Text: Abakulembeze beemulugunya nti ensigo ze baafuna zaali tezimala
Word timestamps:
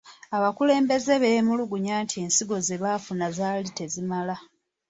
Abakulembeze 0.35 1.13
beemulugunya 1.23 1.95
nti 2.03 2.15
ensigo 2.25 2.57
ze 2.65 2.75
baafuna 2.83 3.27
zaali 3.37 3.69
tezimala 3.77 4.35